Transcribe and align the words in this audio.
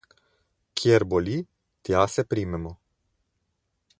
Kjer 0.77 1.05
boli, 1.11 1.35
tja 1.83 2.01
se 2.13 2.27
primemo. 2.31 2.75